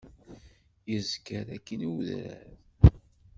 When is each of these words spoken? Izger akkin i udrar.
Izger 0.95 1.47
akkin 1.55 1.81
i 1.87 1.87
udrar. 1.95 2.45